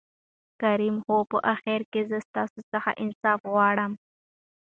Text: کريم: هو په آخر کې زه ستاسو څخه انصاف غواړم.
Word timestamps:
کريم: 0.61 0.95
هو 1.07 1.17
په 1.31 1.37
آخر 1.53 1.79
کې 1.91 2.01
زه 2.09 2.17
ستاسو 2.27 2.59
څخه 2.71 2.89
انصاف 3.03 3.39
غواړم. 3.51 3.91